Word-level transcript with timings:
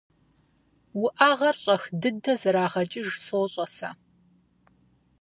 УӀэгъэр 1.03 1.55
щӀэх 1.63 1.83
дыдэ 2.01 2.33
зэрагъэкӀыж 2.39 3.07
сощӀэ 3.25 3.65
сэ. 3.75 3.89